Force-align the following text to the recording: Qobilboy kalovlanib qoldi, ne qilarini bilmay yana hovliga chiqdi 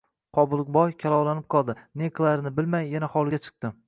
Qobilboy 0.35 0.93
kalovlanib 1.03 1.45
qoldi, 1.55 1.75
ne 2.03 2.09
qilarini 2.15 2.53
bilmay 2.61 2.89
yana 2.95 3.11
hovliga 3.17 3.41
chiqdi 3.49 3.73